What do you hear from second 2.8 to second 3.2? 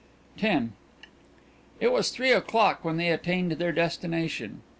when they